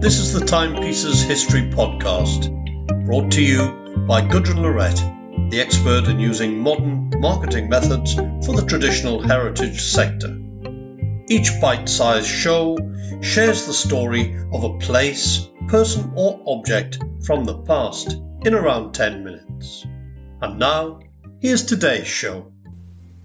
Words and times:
This 0.00 0.20
is 0.20 0.32
the 0.32 0.46
Timepieces 0.46 1.22
History 1.22 1.62
Podcast, 1.62 2.54
brought 3.04 3.32
to 3.32 3.42
you 3.42 4.04
by 4.06 4.20
Gudrun 4.20 4.62
Lorette, 4.62 5.50
the 5.50 5.60
expert 5.60 6.06
in 6.06 6.20
using 6.20 6.56
modern 6.60 7.10
marketing 7.18 7.68
methods 7.68 8.14
for 8.14 8.54
the 8.54 8.64
traditional 8.64 9.20
heritage 9.20 9.82
sector. 9.82 10.38
Each 11.28 11.50
bite 11.60 11.88
sized 11.88 12.28
show 12.28 12.78
shares 13.22 13.66
the 13.66 13.74
story 13.74 14.38
of 14.52 14.62
a 14.62 14.78
place, 14.78 15.48
person, 15.66 16.12
or 16.14 16.44
object 16.46 17.00
from 17.24 17.44
the 17.44 17.58
past 17.62 18.12
in 18.44 18.54
around 18.54 18.92
10 18.92 19.24
minutes. 19.24 19.84
And 20.40 20.60
now, 20.60 21.00
here's 21.40 21.66
today's 21.66 22.06
show. 22.06 22.52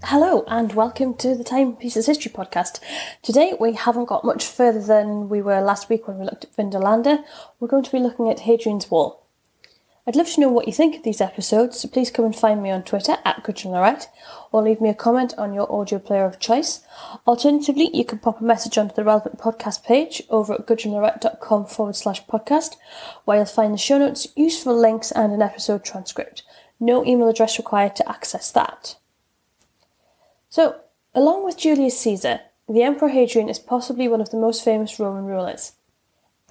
Hello 0.07 0.43
and 0.49 0.73
welcome 0.73 1.13
to 1.15 1.33
the 1.33 1.45
Timepieces 1.45 2.07
History 2.07 2.29
Podcast. 2.29 2.81
Today 3.21 3.53
we 3.57 3.71
haven't 3.71 4.09
got 4.09 4.25
much 4.25 4.45
further 4.45 4.81
than 4.81 5.29
we 5.29 5.41
were 5.41 5.61
last 5.61 5.87
week 5.87 6.09
when 6.09 6.19
we 6.19 6.25
looked 6.25 6.43
at 6.43 6.53
Vindolanda. 6.57 7.23
We're 7.57 7.69
going 7.69 7.85
to 7.85 7.91
be 7.91 7.99
looking 7.99 8.29
at 8.29 8.41
Hadrian's 8.41 8.91
Wall. 8.91 9.23
I'd 10.05 10.17
love 10.17 10.29
to 10.31 10.41
know 10.41 10.49
what 10.49 10.67
you 10.67 10.73
think 10.73 10.97
of 10.97 11.03
these 11.03 11.21
episodes, 11.21 11.79
so 11.79 11.87
please 11.87 12.11
come 12.11 12.25
and 12.25 12.35
find 12.35 12.61
me 12.61 12.69
on 12.69 12.83
Twitter 12.83 13.15
at 13.23 13.47
Lorette 13.63 14.09
or 14.51 14.61
leave 14.61 14.81
me 14.81 14.89
a 14.89 14.93
comment 14.93 15.33
on 15.37 15.53
your 15.53 15.71
audio 15.71 15.99
player 15.99 16.25
of 16.25 16.37
choice. 16.37 16.81
Alternatively, 17.25 17.89
you 17.93 18.03
can 18.03 18.19
pop 18.19 18.41
a 18.41 18.43
message 18.43 18.77
onto 18.77 18.93
the 18.93 19.05
relevant 19.05 19.37
podcast 19.37 19.85
page 19.85 20.21
over 20.29 20.55
at 20.55 20.67
gudrunlorette.com 20.67 21.67
forward 21.67 21.95
slash 21.95 22.25
podcast, 22.25 22.75
where 23.23 23.37
you'll 23.37 23.45
find 23.45 23.73
the 23.73 23.77
show 23.77 23.97
notes, 23.97 24.27
useful 24.35 24.77
links, 24.77 25.11
and 25.11 25.31
an 25.31 25.41
episode 25.41 25.85
transcript. 25.85 26.43
No 26.77 27.05
email 27.05 27.29
address 27.29 27.57
required 27.57 27.95
to 27.95 28.09
access 28.09 28.51
that. 28.51 28.97
So, 30.53 30.75
along 31.15 31.45
with 31.45 31.57
Julius 31.57 31.99
Caesar, 32.01 32.41
the 32.69 32.83
Emperor 32.83 33.07
Hadrian 33.07 33.49
is 33.49 33.57
possibly 33.57 34.07
one 34.07 34.21
of 34.21 34.29
the 34.29 34.37
most 34.37 34.63
famous 34.63 34.99
Roman 34.99 35.25
rulers. 35.25 35.71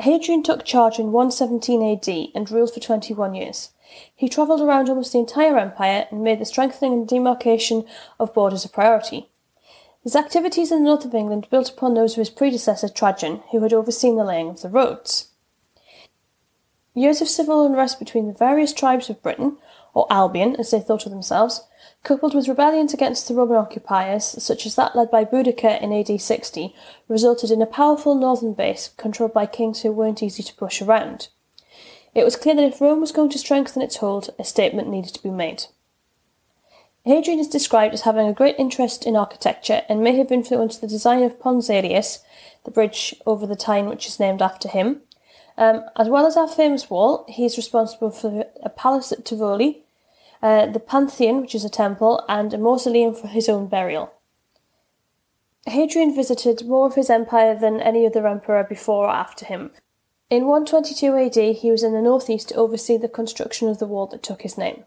Hadrian 0.01 0.43
took 0.43 0.65
charge 0.65 0.99
in 0.99 1.13
117 1.13 1.81
AD 1.81 2.33
and 2.35 2.51
ruled 2.51 2.75
for 2.75 2.81
21 2.81 3.37
years. 3.37 3.71
He 4.13 4.29
travelled 4.29 4.61
around 4.61 4.89
almost 4.89 5.13
the 5.13 5.21
entire 5.21 5.57
empire 5.57 6.09
and 6.11 6.25
made 6.25 6.41
the 6.41 6.45
strengthening 6.45 6.93
and 6.93 7.07
demarcation 7.07 7.85
of 8.19 8.35
borders 8.35 8.65
a 8.65 8.69
priority. 8.69 9.29
His 10.03 10.17
activities 10.17 10.73
in 10.73 10.79
the 10.79 10.91
north 10.91 11.05
of 11.05 11.15
England 11.15 11.47
built 11.49 11.71
upon 11.71 11.95
those 11.95 12.15
of 12.15 12.19
his 12.19 12.31
predecessor 12.31 12.89
Trajan, 12.89 13.45
who 13.53 13.61
had 13.61 13.73
overseen 13.73 14.17
the 14.17 14.25
laying 14.25 14.49
of 14.49 14.63
the 14.63 14.69
roads. 14.69 15.29
Years 16.93 17.23
of 17.23 17.29
civil 17.29 17.65
unrest 17.65 18.01
between 18.01 18.27
the 18.27 18.35
various 18.35 18.73
tribes 18.73 19.09
of 19.09 19.23
Britain, 19.23 19.59
or 19.95 20.07
Albion 20.11 20.57
as 20.57 20.71
they 20.71 20.81
thought 20.81 21.07
of 21.07 21.13
themselves, 21.13 21.63
coupled 22.03 22.35
with 22.35 22.49
rebellions 22.49 22.95
against 22.95 23.29
the 23.29 23.35
Roman 23.35 23.57
occupiers, 23.57 24.25
such 24.25 24.67
as 24.67 24.75
that 24.77 24.97
led 24.97 25.11
by 25.11 25.25
Boudicca 25.25 25.81
in 25.81 25.93
AD 25.93 26.21
60, 26.21 26.75
resulted 27.09 27.51
in 27.51 27.63
a 27.63 27.67
powerful 27.67 28.15
northern 28.15 28.55
base 28.55 28.89
controlled 28.97 29.33
by 29.33 29.47
kings 29.47 29.83
who 29.83 29.93
weren't 29.93 30.23
easy 30.23 30.43
to 30.43 30.55
push 30.55 30.81
around. 30.83 31.29
It 32.15 32.25
was 32.25 32.37
clear 32.37 32.55
that 32.57 32.65
if 32.65 32.81
Rome 32.81 33.01
was 33.01 33.13
going 33.13 33.31
to 33.31 33.39
strengthen 33.39 33.83
its 33.83 33.97
hold, 33.97 34.31
a 34.39 34.45
statement 34.45 34.89
needed 34.89 35.15
to 35.15 35.23
be 35.23 35.31
made. 35.31 35.65
Hadrian 37.05 37.41
is 37.41 37.49
described 37.49 37.95
as 37.95 38.03
having 38.03 38.29
a 38.29 38.33
great 38.33 38.55
interest 38.59 39.07
in 39.07 39.17
architecture 39.17 39.83
and 39.89 40.05
may 40.05 40.17
have 40.19 40.31
influenced 40.31 40.81
the 40.81 40.87
design 40.87 41.23
of 41.25 41.41
Pons 41.41 41.69
Aelius, 41.69 42.21
the 42.65 42.71
bridge 42.71 43.15
over 43.27 43.45
the 43.45 43.57
Tyne 43.57 43.89
which 43.89 44.07
is 44.07 44.21
named 44.21 44.41
after 44.41 44.69
him. 44.69 45.01
Um, 45.63 45.85
as 45.95 46.09
well 46.09 46.27
as 46.27 46.37
our 46.37 46.49
famous 46.49 46.91
wall, 46.91 47.25
he 47.29 47.45
is 47.45 47.57
responsible 47.57 48.11
for 48.11 48.47
a 48.65 48.69
palace 48.69 49.13
at 49.13 49.25
Tivoli, 49.25 49.85
uh, 50.43 50.67
the 50.67 50.81
Pantheon, 50.81 51.41
which 51.41 51.55
is 51.55 51.65
a 51.65 51.71
temple, 51.71 52.25
and 52.29 52.53
a 52.53 52.59
mausoleum 52.59 53.15
for 53.15 53.29
his 53.29 53.49
own 53.49 53.69
burial. 53.69 54.13
Hadrian 55.67 56.17
visited 56.17 56.67
more 56.67 56.89
of 56.89 56.97
his 56.97 57.09
empire 57.09 57.57
than 57.57 57.81
any 57.81 58.05
other 58.05 58.27
emperor 58.27 58.65
before 58.65 59.07
or 59.07 59.11
after 59.11 59.47
him. 59.47 59.71
In 60.31 60.47
122 60.47 61.17
AD, 61.17 61.57
he 61.59 61.71
was 61.71 61.85
in 61.85 61.93
the 61.93 62.03
northeast 62.03 62.49
to 62.49 62.57
oversee 62.57 62.97
the 62.97 63.09
construction 63.09 63.69
of 63.69 63.79
the 63.79 63.87
wall 63.87 64.09
that 64.09 64.25
took 64.25 64.43
his 64.43 64.59
name. 64.59 64.83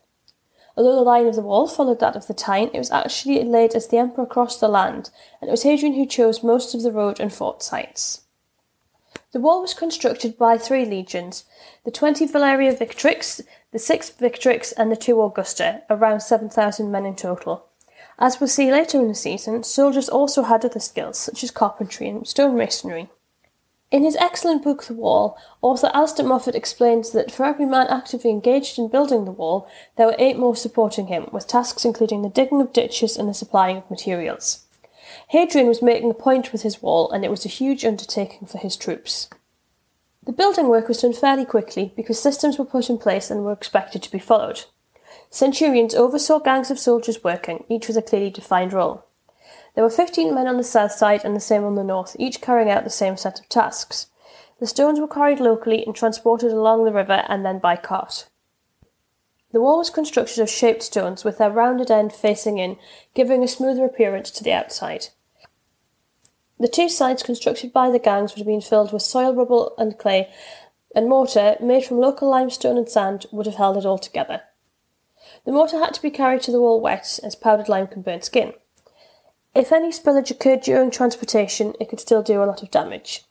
Although 0.75 0.95
the 0.95 1.09
line 1.09 1.27
of 1.27 1.35
the 1.35 1.41
wall 1.41 1.69
followed 1.69 2.01
that 2.01 2.17
of 2.17 2.27
the 2.27 2.33
Tyne, 2.33 2.69
it 2.73 2.79
was 2.79 2.91
actually 2.91 3.41
laid 3.45 3.75
as 3.75 3.87
the 3.87 3.97
emperor 3.97 4.25
crossed 4.25 4.59
the 4.59 4.67
land, 4.67 5.09
and 5.39 5.47
it 5.47 5.51
was 5.51 5.63
Hadrian 5.63 5.95
who 5.95 6.05
chose 6.05 6.43
most 6.43 6.75
of 6.75 6.83
the 6.83 6.91
road 6.91 7.21
and 7.21 7.31
fort 7.31 7.63
sites. 7.63 8.24
The 9.35 9.41
wall 9.41 9.59
was 9.59 9.73
constructed 9.73 10.37
by 10.37 10.57
three 10.57 10.85
legions 10.85 11.43
the 11.83 11.91
20 11.91 12.25
Valeria 12.27 12.73
Victrix, 12.73 13.41
the 13.73 13.79
6 13.79 14.11
Victrix, 14.11 14.71
and 14.77 14.89
the 14.89 14.95
2 14.95 15.21
Augusta, 15.21 15.81
around 15.89 16.21
7,000 16.21 16.89
men 16.89 17.05
in 17.05 17.17
total. 17.17 17.65
As 18.17 18.39
we'll 18.39 18.47
see 18.47 18.71
later 18.71 18.97
in 18.97 19.09
the 19.09 19.13
season, 19.13 19.63
soldiers 19.63 20.07
also 20.07 20.43
had 20.43 20.63
other 20.63 20.79
skills, 20.79 21.19
such 21.19 21.43
as 21.43 21.51
carpentry 21.51 22.07
and 22.07 22.23
stonemasonry. 22.23 23.09
In 23.91 24.05
his 24.05 24.15
excellent 24.15 24.63
book 24.63 24.85
The 24.85 24.93
Wall, 24.93 25.37
author 25.61 25.91
Alistair 25.93 26.25
Moffat 26.25 26.55
explains 26.55 27.11
that 27.11 27.29
for 27.29 27.45
every 27.45 27.65
man 27.65 27.87
actively 27.87 28.31
engaged 28.31 28.79
in 28.79 28.87
building 28.87 29.25
the 29.25 29.31
wall, 29.31 29.67
there 29.97 30.07
were 30.07 30.15
eight 30.17 30.39
more 30.39 30.55
supporting 30.55 31.07
him, 31.07 31.27
with 31.33 31.45
tasks 31.45 31.83
including 31.83 32.21
the 32.21 32.29
digging 32.29 32.61
of 32.61 32.71
ditches 32.71 33.17
and 33.17 33.27
the 33.27 33.33
supplying 33.33 33.75
of 33.75 33.91
materials. 33.91 34.64
Hadrian 35.29 35.67
was 35.67 35.81
making 35.81 36.09
a 36.09 36.15
point 36.15 36.51
with 36.51 36.61
his 36.61 36.81
wall, 36.81 37.11
and 37.11 37.23
it 37.23 37.31
was 37.31 37.45
a 37.45 37.49
huge 37.49 37.85
undertaking 37.85 38.47
for 38.47 38.57
his 38.57 38.75
troops. 38.75 39.29
The 40.25 40.31
building 40.31 40.67
work 40.67 40.87
was 40.87 41.01
done 41.01 41.13
fairly 41.13 41.45
quickly 41.45 41.93
because 41.95 42.19
systems 42.19 42.57
were 42.57 42.65
put 42.65 42.89
in 42.89 42.97
place 42.97 43.29
and 43.29 43.43
were 43.43 43.51
expected 43.51 44.01
to 44.03 44.11
be 44.11 44.19
followed. 44.19 44.65
Centurions 45.29 45.93
oversaw 45.93 46.39
gangs 46.39 46.71
of 46.71 46.79
soldiers 46.79 47.23
working, 47.23 47.63
each 47.69 47.87
with 47.87 47.97
a 47.97 48.01
clearly 48.01 48.31
defined 48.31 48.73
role. 48.73 49.05
There 49.75 49.83
were 49.83 49.89
15 49.89 50.33
men 50.33 50.47
on 50.47 50.57
the 50.57 50.63
south 50.63 50.93
side 50.93 51.23
and 51.23 51.35
the 51.35 51.41
same 51.41 51.63
on 51.63 51.75
the 51.75 51.83
north, 51.83 52.15
each 52.17 52.41
carrying 52.41 52.71
out 52.71 52.83
the 52.83 52.89
same 52.89 53.17
set 53.17 53.39
of 53.39 53.49
tasks. 53.49 54.07
The 54.59 54.67
stones 54.67 54.99
were 54.99 55.07
carried 55.07 55.39
locally 55.39 55.85
and 55.85 55.93
transported 55.93 56.51
along 56.51 56.85
the 56.85 56.93
river 56.93 57.25
and 57.27 57.45
then 57.45 57.59
by 57.59 57.75
cart. 57.75 58.27
The 59.55 59.61
wall 59.61 59.77
was 59.77 59.89
constructed 59.89 60.41
of 60.41 60.49
shaped 60.49 60.83
stones 60.83 61.23
with 61.23 61.37
their 61.37 61.49
rounded 61.49 61.89
end 61.89 62.11
facing 62.11 62.57
in, 62.57 62.75
giving 63.13 63.41
a 63.41 63.47
smoother 63.47 63.85
appearance 63.85 64.29
to 64.31 64.43
the 64.43 64.51
outside. 64.51 65.07
The 66.59 66.67
two 66.67 66.89
sides 66.89 67.23
constructed 67.23 67.71
by 67.71 67.89
the 67.89 67.97
gangs 67.97 68.33
would 68.33 68.39
have 68.39 68.47
been 68.47 68.59
filled 68.59 68.91
with 68.91 69.01
soil, 69.01 69.33
rubble, 69.33 69.73
and 69.77 69.97
clay, 69.97 70.29
and 70.93 71.07
mortar, 71.07 71.55
made 71.61 71.85
from 71.85 71.99
local 71.99 72.29
limestone 72.29 72.77
and 72.77 72.89
sand, 72.89 73.27
would 73.31 73.45
have 73.45 73.55
held 73.55 73.77
it 73.77 73.85
all 73.85 73.97
together. 73.97 74.41
The 75.45 75.53
mortar 75.53 75.79
had 75.79 75.93
to 75.93 76.01
be 76.01 76.11
carried 76.11 76.41
to 76.41 76.51
the 76.51 76.59
wall 76.59 76.81
wet, 76.81 77.17
as 77.23 77.37
powdered 77.37 77.69
lime 77.69 77.87
can 77.87 78.01
burn 78.01 78.23
skin. 78.23 78.55
If 79.55 79.71
any 79.71 79.91
spillage 79.91 80.31
occurred 80.31 80.63
during 80.63 80.91
transportation, 80.91 81.75
it 81.79 81.87
could 81.87 82.01
still 82.01 82.23
do 82.23 82.43
a 82.43 82.45
lot 82.45 82.61
of 82.61 82.71
damage. 82.71 83.23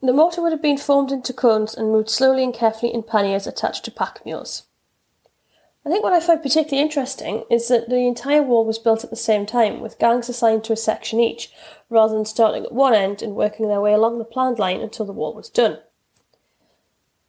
The 0.00 0.14
mortar 0.14 0.40
would 0.40 0.52
have 0.52 0.62
been 0.62 0.78
formed 0.78 1.12
into 1.12 1.34
cones 1.34 1.74
and 1.74 1.92
moved 1.92 2.08
slowly 2.08 2.42
and 2.42 2.54
carefully 2.54 2.94
in 2.94 3.02
panniers 3.02 3.46
attached 3.46 3.84
to 3.84 3.90
pack 3.90 4.24
mules. 4.24 4.62
I 5.86 5.88
think 5.88 6.02
what 6.02 6.12
I 6.12 6.18
find 6.18 6.42
particularly 6.42 6.82
interesting 6.82 7.44
is 7.48 7.68
that 7.68 7.88
the 7.88 8.08
entire 8.08 8.42
wall 8.42 8.64
was 8.64 8.76
built 8.76 9.04
at 9.04 9.10
the 9.10 9.14
same 9.14 9.46
time, 9.46 9.78
with 9.78 10.00
gangs 10.00 10.28
assigned 10.28 10.64
to 10.64 10.72
a 10.72 10.76
section 10.76 11.20
each, 11.20 11.52
rather 11.88 12.12
than 12.12 12.24
starting 12.24 12.64
at 12.64 12.72
one 12.72 12.92
end 12.92 13.22
and 13.22 13.36
working 13.36 13.68
their 13.68 13.80
way 13.80 13.92
along 13.92 14.18
the 14.18 14.24
planned 14.24 14.58
line 14.58 14.80
until 14.80 15.06
the 15.06 15.12
wall 15.12 15.32
was 15.32 15.48
done. 15.48 15.78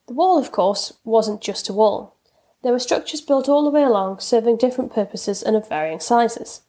The 0.08 0.16
wall, 0.16 0.40
of 0.40 0.52
course, 0.52 0.94
wasn't 1.04 1.40
just 1.40 1.70
a 1.70 1.74
wall. 1.74 2.16
There 2.64 2.72
were 2.72 2.80
structures 2.80 3.22
built 3.22 3.48
all 3.48 3.64
the 3.64 3.70
way 3.70 3.84
along, 3.84 4.22
serving 4.22 4.58
different 4.58 4.92
purposes 4.92 5.44
and 5.44 5.56
of 5.56 5.70
varying 5.70 6.00
sizes. 6.00 6.62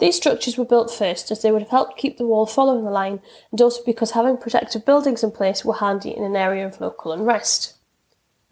These 0.00 0.16
structures 0.16 0.58
were 0.58 0.64
built 0.64 0.92
first 0.92 1.30
as 1.30 1.42
they 1.42 1.52
would 1.52 1.62
have 1.62 1.70
helped 1.70 1.96
keep 1.96 2.18
the 2.18 2.26
wall 2.26 2.46
following 2.46 2.84
the 2.84 2.90
line, 2.90 3.20
and 3.52 3.62
also 3.62 3.84
because 3.86 4.10
having 4.10 4.36
protective 4.36 4.84
buildings 4.84 5.22
in 5.22 5.30
place 5.30 5.64
were 5.64 5.74
handy 5.74 6.10
in 6.10 6.24
an 6.24 6.34
area 6.34 6.66
of 6.66 6.80
local 6.80 7.12
unrest. 7.12 7.75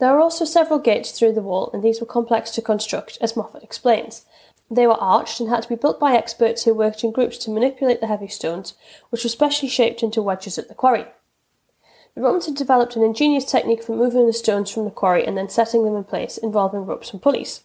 There 0.01 0.11
are 0.11 0.21
also 0.21 0.45
several 0.45 0.79
gates 0.79 1.13
through 1.13 1.33
the 1.35 1.43
wall, 1.43 1.71
and 1.73 1.83
these 1.83 2.01
were 2.01 2.07
complex 2.07 2.51
to 2.53 2.63
construct, 2.63 3.19
as 3.21 3.37
Moffat 3.37 3.63
explains. 3.63 4.25
They 4.71 4.87
were 4.87 4.95
arched 4.95 5.41
and 5.41 5.49
had 5.49 5.63
to 5.63 5.69
be 5.69 5.77
built 5.77 6.01
by 6.01 6.15
experts 6.15 6.65
who 6.65 6.75
worked 6.75 7.05
in 7.05 7.13
groups 7.13 7.39
to 7.39 7.51
manipulate 7.51 8.01
the 8.01 8.07
heavy 8.07 8.29
stones, 8.29 8.75
which 9.11 9.23
were 9.23 9.31
specially 9.31 9.69
shaped 9.69 10.03
into 10.03 10.23
wedges 10.23 10.59
at 10.59 10.69
the 10.69 10.75
quarry. 10.75 11.07
The 12.15 12.23
Romans 12.23 12.47
had 12.47 12.55
developed 12.55 12.97
an 12.97 13.03
ingenious 13.03 13.45
technique 13.45 13.83
for 13.83 13.95
moving 13.95 14.27
the 14.27 14.33
stones 14.33 14.71
from 14.71 14.85
the 14.85 14.91
quarry 14.91 15.27
and 15.27 15.37
then 15.37 15.49
setting 15.49 15.85
them 15.85 15.97
in 15.97 16.05
place, 16.05 16.39
involving 16.39 16.87
ropes 16.87 17.13
and 17.13 17.21
pulleys. 17.21 17.63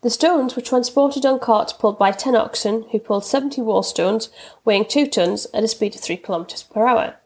The 0.00 0.10
stones 0.10 0.54
were 0.54 0.62
transported 0.62 1.26
on 1.26 1.40
carts 1.40 1.72
pulled 1.72 1.98
by 1.98 2.12
ten 2.12 2.36
oxen, 2.36 2.84
who 2.92 3.00
pulled 3.00 3.24
70 3.24 3.60
wall 3.62 3.82
stones, 3.82 4.30
weighing 4.64 4.84
two 4.84 5.08
tons, 5.08 5.48
at 5.52 5.64
a 5.64 5.68
speed 5.68 5.96
of 5.96 6.00
3 6.00 6.16
kilometres 6.18 6.62
per 6.62 6.86
hour. 6.86 7.16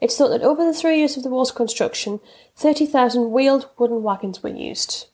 It's 0.00 0.16
thought 0.16 0.28
that 0.28 0.42
over 0.42 0.64
the 0.64 0.74
three 0.74 0.98
years 0.98 1.16
of 1.16 1.22
the 1.24 1.28
wall's 1.28 1.50
construction, 1.50 2.20
30,000 2.56 3.32
wheeled 3.32 3.68
wooden 3.78 4.02
wagons 4.02 4.42
were 4.42 4.48
used. 4.48 5.06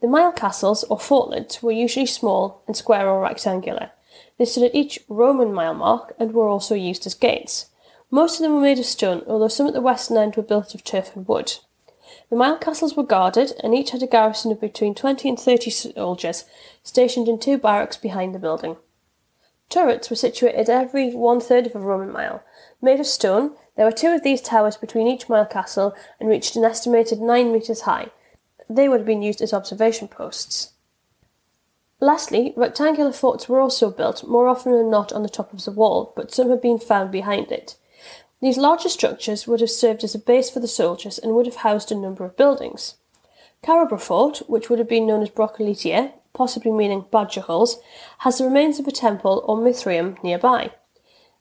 The 0.00 0.08
mile 0.08 0.32
castles, 0.32 0.84
or 0.84 0.98
fortlets, 0.98 1.62
were 1.62 1.72
usually 1.72 2.06
small 2.06 2.62
and 2.66 2.76
square 2.76 3.08
or 3.08 3.20
rectangular. 3.20 3.90
They 4.38 4.44
stood 4.44 4.64
at 4.64 4.74
each 4.74 5.00
Roman 5.08 5.52
mile 5.52 5.74
mark 5.74 6.14
and 6.18 6.32
were 6.32 6.48
also 6.48 6.74
used 6.74 7.06
as 7.06 7.14
gates. 7.14 7.66
Most 8.10 8.36
of 8.36 8.42
them 8.42 8.54
were 8.54 8.62
made 8.62 8.78
of 8.78 8.86
stone, 8.86 9.22
although 9.26 9.48
some 9.48 9.66
at 9.66 9.74
the 9.74 9.80
western 9.80 10.16
end 10.16 10.36
were 10.36 10.42
built 10.42 10.74
of 10.74 10.82
turf 10.82 11.14
and 11.14 11.26
wood. 11.26 11.54
The 12.30 12.36
mile 12.36 12.56
castles 12.56 12.96
were 12.96 13.02
guarded, 13.02 13.52
and 13.62 13.74
each 13.74 13.90
had 13.90 14.02
a 14.02 14.06
garrison 14.06 14.50
of 14.50 14.60
between 14.60 14.94
20 14.94 15.28
and 15.28 15.38
30 15.38 15.70
soldiers 15.70 16.44
stationed 16.82 17.28
in 17.28 17.38
two 17.38 17.58
barracks 17.58 17.96
behind 17.96 18.34
the 18.34 18.38
building. 18.38 18.76
Turrets 19.68 20.08
were 20.08 20.16
situated 20.16 20.70
every 20.70 21.12
one 21.12 21.40
third 21.40 21.66
of 21.66 21.74
a 21.74 21.78
Roman 21.78 22.10
mile. 22.10 22.42
Made 22.80 23.00
of 23.00 23.06
stone, 23.06 23.54
there 23.76 23.84
were 23.84 23.92
two 23.92 24.08
of 24.08 24.22
these 24.22 24.40
towers 24.40 24.76
between 24.76 25.06
each 25.06 25.28
mile 25.28 25.46
castle 25.46 25.94
and 26.18 26.28
reached 26.28 26.56
an 26.56 26.64
estimated 26.64 27.20
nine 27.20 27.52
metres 27.52 27.82
high. 27.82 28.08
They 28.68 28.88
would 28.88 29.00
have 29.00 29.06
been 29.06 29.22
used 29.22 29.42
as 29.42 29.52
observation 29.52 30.08
posts. 30.08 30.72
Lastly, 32.00 32.54
rectangular 32.56 33.12
forts 33.12 33.48
were 33.48 33.60
also 33.60 33.90
built, 33.90 34.26
more 34.26 34.48
often 34.48 34.72
than 34.72 34.90
not 34.90 35.12
on 35.12 35.22
the 35.22 35.28
top 35.28 35.52
of 35.52 35.64
the 35.64 35.72
wall, 35.72 36.12
but 36.14 36.32
some 36.32 36.48
have 36.50 36.62
been 36.62 36.78
found 36.78 37.10
behind 37.10 37.50
it. 37.50 37.76
These 38.40 38.56
larger 38.56 38.88
structures 38.88 39.46
would 39.46 39.60
have 39.60 39.70
served 39.70 40.04
as 40.04 40.14
a 40.14 40.18
base 40.18 40.48
for 40.48 40.60
the 40.60 40.68
soldiers 40.68 41.18
and 41.18 41.34
would 41.34 41.46
have 41.46 41.56
housed 41.56 41.90
a 41.90 41.96
number 41.96 42.24
of 42.24 42.36
buildings. 42.36 42.94
Carrawburgh 43.62 44.00
Fort, 44.00 44.42
which 44.46 44.70
would 44.70 44.78
have 44.78 44.88
been 44.88 45.06
known 45.08 45.22
as 45.22 45.30
Brocolitia, 45.30 46.12
possibly 46.32 46.70
meaning 46.70 47.04
badger 47.10 47.40
holes, 47.40 47.80
has 48.18 48.38
the 48.38 48.44
remains 48.44 48.78
of 48.78 48.86
a 48.86 48.92
temple 48.92 49.44
or 49.46 49.56
Mithraeum 49.56 50.22
nearby. 50.22 50.72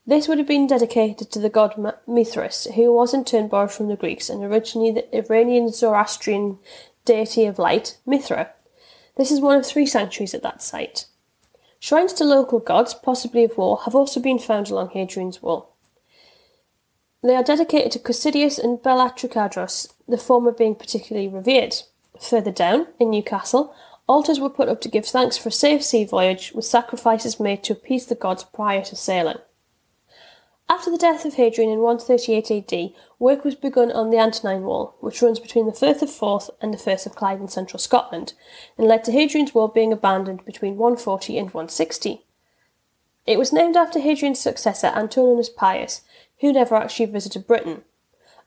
This 0.05 0.27
would 0.27 0.37
have 0.37 0.47
been 0.47 0.67
dedicated 0.67 1.31
to 1.31 1.39
the 1.39 1.49
god 1.49 1.75
Mithras, 2.07 2.65
who 2.75 2.93
was 2.93 3.13
in 3.13 3.25
turn 3.25 3.49
borrowed 3.49 3.71
from 3.71 3.89
the 3.89 3.97
Greeks 3.97 4.29
and 4.29 4.43
originally 4.43 4.91
the 4.91 5.15
Iranian 5.15 5.69
Zoroastrian 5.71 6.59
deity 7.03 7.45
of 7.45 7.59
light, 7.59 7.97
Mithra. 8.05 8.51
This 9.17 9.31
is 9.31 9.41
one 9.41 9.57
of 9.57 9.65
three 9.65 9.85
sanctuaries 9.85 10.33
at 10.33 10.43
that 10.43 10.61
site. 10.61 11.05
Shrines 11.79 12.13
to 12.13 12.23
local 12.23 12.59
gods, 12.59 12.93
possibly 12.93 13.43
of 13.43 13.57
war, 13.57 13.79
have 13.83 13.95
also 13.95 14.19
been 14.19 14.39
found 14.39 14.69
along 14.69 14.89
Hadrian's 14.89 15.41
Wall. 15.41 15.73
They 17.23 17.35
are 17.35 17.43
dedicated 17.43 17.91
to 17.91 17.99
Cosidius 17.99 18.57
and 18.57 18.79
Belatucadros, 18.79 19.91
the 20.07 20.17
former 20.17 20.51
being 20.51 20.75
particularly 20.75 21.27
revered. 21.27 21.75
Further 22.21 22.51
down, 22.51 22.87
in 22.99 23.09
Newcastle, 23.09 23.75
altars 24.07 24.39
were 24.39 24.49
put 24.49 24.69
up 24.69 24.81
to 24.81 24.89
give 24.89 25.05
thanks 25.05 25.37
for 25.37 25.49
a 25.49 25.51
safe 25.51 25.83
sea 25.83 26.05
voyage, 26.05 26.53
with 26.53 26.65
sacrifices 26.65 27.39
made 27.39 27.63
to 27.63 27.73
appease 27.73 28.05
the 28.05 28.15
gods 28.15 28.43
prior 28.43 28.83
to 28.83 28.95
sailing. 28.95 29.37
After 30.69 30.91
the 30.91 30.97
death 30.97 31.23
of 31.23 31.35
Hadrian 31.35 31.71
in 31.71 31.79
138 31.79 32.51
AD, 32.51 32.93
work 33.19 33.45
was 33.45 33.55
begun 33.55 33.89
on 33.91 34.09
the 34.09 34.19
Antonine 34.19 34.63
Wall, 34.63 34.95
which 34.99 35.21
runs 35.21 35.39
between 35.39 35.65
the 35.65 35.71
Firth 35.71 36.01
of 36.01 36.11
Forth 36.11 36.49
and 36.61 36.73
the 36.73 36.77
Firth 36.77 37.05
of 37.05 37.15
Clyde 37.15 37.39
in 37.39 37.47
central 37.47 37.79
Scotland, 37.79 38.33
and 38.77 38.85
led 38.85 39.05
to 39.05 39.13
Hadrian's 39.13 39.55
Wall 39.55 39.69
being 39.69 39.93
abandoned 39.93 40.43
between 40.43 40.75
140 40.75 41.37
and 41.37 41.47
160. 41.53 42.25
It 43.25 43.39
was 43.39 43.53
named 43.53 43.77
after 43.77 43.99
Hadrian's 43.99 44.39
successor 44.39 44.87
Antoninus 44.87 45.49
Pius, 45.49 46.01
who 46.39 46.51
never 46.51 46.75
actually 46.75 47.05
visited 47.05 47.47
Britain. 47.47 47.83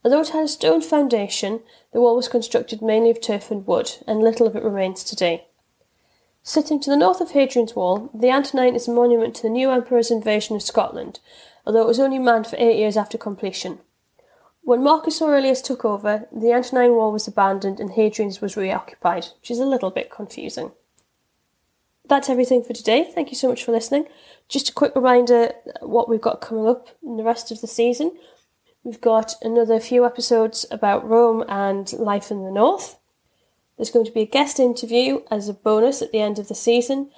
Although 0.04 0.20
it 0.20 0.28
had 0.30 0.44
a 0.44 0.48
stone 0.48 0.82
foundation, 0.82 1.60
the 1.92 2.00
wall 2.00 2.16
was 2.16 2.28
constructed 2.28 2.82
mainly 2.82 3.10
of 3.10 3.20
turf 3.20 3.50
and 3.50 3.66
wood, 3.66 3.92
and 4.06 4.20
little 4.20 4.46
of 4.46 4.56
it 4.56 4.62
remains 4.62 5.04
today. 5.04 5.46
Sitting 6.42 6.80
to 6.80 6.90
the 6.90 6.96
north 6.96 7.20
of 7.20 7.32
Hadrian's 7.32 7.76
Wall, 7.76 8.10
the 8.14 8.30
Antonine 8.30 8.74
is 8.74 8.88
a 8.88 8.92
monument 8.92 9.36
to 9.36 9.42
the 9.42 9.50
new 9.50 9.70
emperor's 9.70 10.10
invasion 10.10 10.56
of 10.56 10.62
Scotland, 10.62 11.20
although 11.66 11.82
it 11.82 11.86
was 11.86 12.00
only 12.00 12.18
manned 12.18 12.46
for 12.46 12.56
eight 12.58 12.78
years 12.78 12.96
after 12.96 13.18
completion. 13.18 13.80
When 14.62 14.82
Marcus 14.82 15.20
Aurelius 15.20 15.60
took 15.60 15.84
over, 15.84 16.28
the 16.32 16.52
Antonine 16.52 16.92
Wall 16.92 17.12
was 17.12 17.28
abandoned 17.28 17.78
and 17.78 17.92
Hadrian's 17.92 18.40
was 18.40 18.56
reoccupied, 18.56 19.26
which 19.38 19.50
is 19.50 19.58
a 19.58 19.66
little 19.66 19.90
bit 19.90 20.10
confusing. 20.10 20.72
That's 22.08 22.30
everything 22.30 22.64
for 22.64 22.72
today. 22.72 23.10
Thank 23.14 23.30
you 23.30 23.36
so 23.36 23.48
much 23.48 23.62
for 23.62 23.72
listening. 23.72 24.06
Just 24.48 24.70
a 24.70 24.74
quick 24.74 24.96
reminder 24.96 25.52
what 25.80 26.08
we've 26.08 26.20
got 26.20 26.40
coming 26.40 26.66
up 26.66 26.88
in 27.02 27.16
the 27.16 27.22
rest 27.22 27.52
of 27.52 27.60
the 27.60 27.66
season. 27.66 28.12
We've 28.82 29.00
got 29.00 29.34
another 29.42 29.78
few 29.78 30.06
episodes 30.06 30.64
about 30.70 31.06
Rome 31.06 31.44
and 31.48 31.92
life 31.92 32.30
in 32.30 32.42
the 32.42 32.50
north. 32.50 32.96
There's 33.80 33.90
going 33.90 34.04
to 34.04 34.12
be 34.12 34.20
a 34.20 34.26
guest 34.26 34.60
interview 34.60 35.22
as 35.30 35.48
a 35.48 35.54
bonus 35.54 36.02
at 36.02 36.12
the 36.12 36.20
end 36.20 36.38
of 36.38 36.48
the 36.48 36.54
season, 36.54 37.10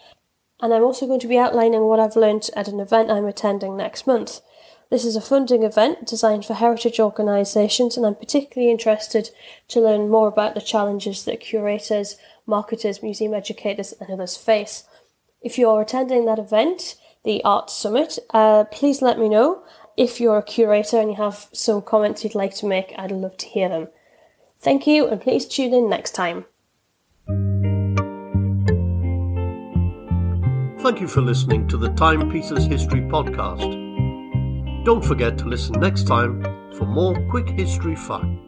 and 0.61 0.73
I'm 0.73 0.85
also 0.85 1.09
going 1.09 1.19
to 1.19 1.27
be 1.27 1.37
outlining 1.37 1.81
what 1.81 1.99
I've 1.99 2.15
learnt 2.15 2.51
at 2.55 2.69
an 2.69 2.79
event 2.79 3.11
I'm 3.11 3.25
attending 3.25 3.77
next 3.77 4.07
month. 4.07 4.41
This 4.89 5.05
is 5.05 5.17
a 5.17 5.21
funding 5.21 5.65
event 5.65 6.07
designed 6.07 6.45
for 6.45 6.55
heritage 6.55 7.01
organisations, 7.01 7.97
and 7.97 8.07
I'm 8.07 8.15
particularly 8.15 8.71
interested 8.71 9.31
to 9.67 9.81
learn 9.81 10.09
more 10.09 10.29
about 10.29 10.55
the 10.55 10.61
challenges 10.61 11.25
that 11.25 11.41
curators, 11.41 12.15
marketers, 12.47 13.03
museum 13.03 13.35
educators, 13.35 13.93
and 14.01 14.09
others 14.09 14.37
face. 14.37 14.85
If 15.41 15.59
you're 15.59 15.83
attending 15.83 16.27
that 16.27 16.39
event, 16.39 16.95
the 17.25 17.43
Arts 17.43 17.73
Summit, 17.73 18.21
uh, 18.31 18.67
please 18.71 19.03
let 19.03 19.19
me 19.19 19.29
know. 19.29 19.65
If 19.97 20.21
you're 20.21 20.39
a 20.39 20.45
curator 20.45 21.01
and 21.01 21.11
you 21.11 21.17
have 21.17 21.49
some 21.53 21.83
comments 21.83 22.23
you'd 22.23 22.37
like 22.37 22.55
to 22.59 22.67
make, 22.67 22.95
I'd 22.97 23.11
love 23.11 23.37
to 23.39 23.47
hear 23.47 23.69
them. 23.69 23.89
Thank 24.61 24.87
you, 24.87 25.09
and 25.09 25.21
please 25.21 25.45
tune 25.45 25.75
in 25.75 25.91
next 25.91 26.13
time. 26.13 26.45
Thank 30.83 31.01
you 31.01 31.07
for 31.07 31.21
listening 31.21 31.69
to 31.69 31.77
the 31.77 31.91
Timepieces 31.91 32.65
History 32.67 33.03
Podcast. 33.03 34.85
Don't 34.85 35.05
forget 35.05 35.39
to 35.39 35.45
listen 35.45 35.79
next 35.79 36.09
time 36.09 36.43
for 36.77 36.87
more 36.87 37.15
quick 37.31 37.49
history 37.51 37.95
fun. 37.95 38.41